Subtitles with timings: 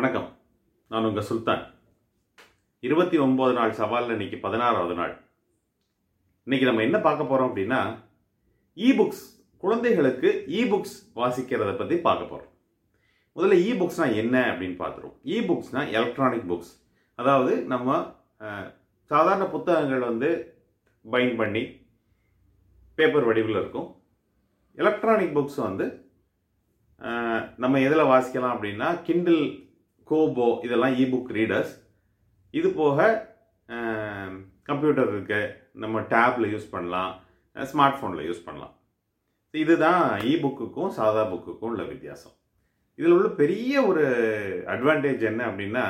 [0.00, 0.28] வணக்கம்.
[0.90, 1.62] நான் உங்கள் சுல்தான்.
[2.80, 5.12] இருபத்தி ஒம்பது நாள் சவாலில் இன்னைக்கு பதினாறாவது நாள்.
[6.44, 7.80] இன்னைக்கு நம்ம என்ன பார்க்க போகிறோம் அப்படின்னா
[8.76, 9.24] இபுக்ஸ்
[9.58, 12.52] குழந்தைகளுக்கு இபுக்ஸ் வாசிக்கிறத பற்றி பார்க்க போகிறோம்
[13.36, 15.16] முதல்ல இபுக்ஸ்னால் என்ன அப்படின்னு பார்த்துருவோம்.
[15.36, 16.74] இபுக்ஸ்னால் எலக்ட்ரானிக் புக்ஸ்
[17.14, 18.16] அதாவது நம்ம
[19.10, 20.30] சாதாரண புத்தகங்கள் வந்து
[21.14, 21.64] பைண்ட் பண்ணி
[22.94, 23.88] பேப்பர் வடிவில் இருக்கும்.
[24.74, 25.88] எலக்ட்ரானிக் புக்ஸ் வந்து
[27.64, 29.68] நம்ம எதில் வாசிக்கலாம் அப்படின்னா கிண்டில்
[30.10, 31.72] கோபோ இதெல்லாம் இபுக் ரீடர்ஸ்
[32.58, 33.08] இது போக
[34.68, 35.40] கம்ப்யூட்டர் இருக்கு.
[35.82, 37.12] நம்ம டேப்பில் யூஸ் பண்ணலாம்.
[37.56, 38.74] ஸ்மார்ட் ஃபோனில் யூஸ் பண்ணலாம்.
[39.62, 40.04] இதுதான்
[40.44, 42.34] புக்குக்கும் சாதா புக்குக்கும் உள்ள வித்தியாசம்.
[42.98, 44.04] இதில் உள்ள பெரிய ஒரு
[44.74, 45.84] அட்வான்டேஜ் என்ன அப்படின்னா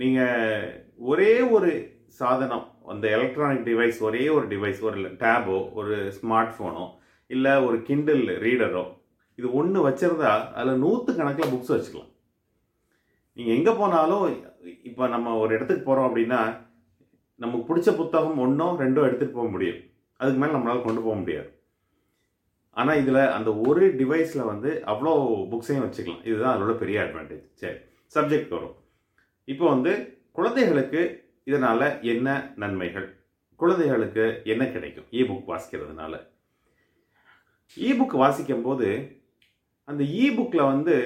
[0.00, 0.68] நீங்கள்
[1.10, 1.70] ஒரே ஒரு
[2.20, 6.86] சாதனம் அந்த எலக்ட்ரானிக் டிவைஸ் ஒரே ஒரு டிவைஸ் ஒரு டேபோ ஒரு ஸ்மார்ட் ஃபோனோ
[7.30, 8.84] இல்லை ஒரு கிண்டில் ரீடரோ
[9.38, 12.10] இது ஒன்று வச்சுருந்தா அதில் நூற்று கணக்கில் புக்ஸ் வச்சுக்கலாம்.
[13.40, 14.24] நீங்கள் எங்கே போனாலும்
[14.88, 16.40] இப்போ நம்ம ஒரு இடத்துக்கு போகிறோம் அப்படின்னா
[17.42, 19.78] நமக்கு பிடிச்ச புத்தகம் ஒன்றோ ரெண்டோ எடுத்துகிட்டு போக முடியும்.
[20.20, 21.48] அதுக்கு மேலே நம்மளால் கொண்டு போக முடியாது.
[22.76, 25.12] ஆனால் இதில் அந்த ஒரு டிவைஸில் வந்து அவ்வளோ
[25.52, 26.24] புக்ஸையும் வச்சுக்கலாம்.
[26.28, 27.78] இதுதான் அதோட பெரிய அட்வான்டேஜ் சரி
[28.16, 28.74] சப்ஜெக்ட் வரும்.
[29.52, 29.92] இப்போ வந்து
[30.38, 31.00] குழந்தைகளுக்கு
[31.50, 32.28] இதனால் என்ன
[32.62, 33.08] நன்மைகள்?
[33.60, 35.08] குழந்தைகளுக்கு என்ன கிடைக்கும்?
[35.18, 36.12] இ புக் வாசிக்கிறதுனால.
[37.76, 38.90] இ புக் வாசிக்கும் போது
[39.88, 40.96] அந்த இ புக்கில் வந்து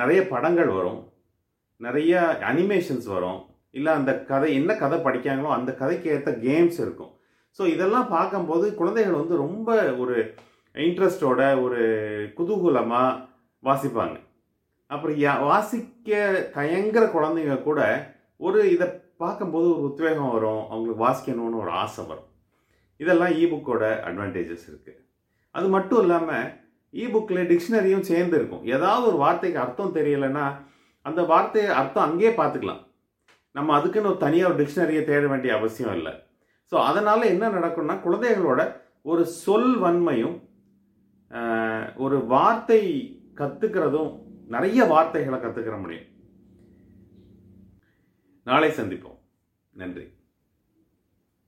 [0.00, 1.00] நிறைய படங்கள் வரும்.
[1.76, 3.44] நிறைய அனிமேஷன்ஸ் வரும்.
[3.70, 7.10] இல்லை அந்த கதை என்ன கதை படிக்காங்களோ அந்த கதைக்கு ஏற்ற கேம்ஸ் இருக்கும்.
[7.58, 10.34] ஸோ இதெல்லாம் பார்க்கும்போது குழந்தைகள் வந்து ரொம்ப ஒரு
[10.74, 11.86] இன்ட்ரெஸ்டோட ஒரு
[12.36, 13.28] குதூகூலமாக
[13.64, 14.20] வாசிப்பாங்க.
[14.86, 20.68] அப்புறம் யா- வாசிக்க தயங்குற குழந்தைங்க கூட ஒரு இதை பார்க்கும்போது ஒரு உத்வேகம் வரும்.
[20.70, 22.30] அவங்களுக்கு வாசிக்கணும்னு ஒரு ஆசை வரும்.
[22.96, 25.00] இதெல்லாம் இபுக்கோட அட்வான்டேஜஸ் இருக்குது
[25.50, 26.44] அது மட்டும் இல்லாமல்
[26.92, 28.64] இபுக்கில் டிக்ஷனரியும் சேர்ந்து இருக்கும்.
[28.64, 30.52] ஏதாவது ஒரு வார்த்தைக்கு அர்த்தம் தெரியலைன்னா
[31.08, 32.82] அந்த வார்த்தையை அர்த்தம் அங்கேயே பார்த்துக்கலாம்.
[33.56, 36.12] நம்ம அதுக்குன்னு ஒரு தனியாக ஒரு டிக்ஷனரியை தேட வேண்டிய அவசியம் இல்லை.
[36.72, 38.60] ஸோ அதனால் என்ன நடக்கும்னா குழந்தைகளோட
[39.12, 40.36] ஒரு சொல் வன்மையும்
[42.04, 42.80] ஒரு வார்த்தை
[43.40, 44.10] கற்றுக்கிறதும்
[44.54, 46.08] நிறைய வார்த்தைகளை கற்றுக்கிற முடியும்.
[48.48, 49.18] நாளை சந்திப்போம்.
[49.82, 50.06] நன்றி.